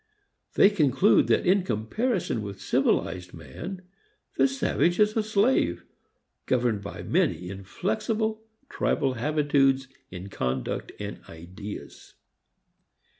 They 0.55 0.71
conclude 0.71 1.27
that 1.27 1.45
in 1.45 1.61
comparison 1.61 2.41
with 2.41 2.59
civilized 2.59 3.35
man 3.35 3.83
the 4.35 4.47
savage 4.47 4.99
is 4.99 5.15
a 5.15 5.21
slave, 5.21 5.85
governed 6.47 6.81
by 6.81 7.03
many 7.03 7.51
inflexible 7.51 8.43
tribal 8.67 9.13
habitudes 9.13 9.87
in 10.09 10.29
conduct 10.29 10.91
and 10.99 11.19
ideas. 11.29 12.15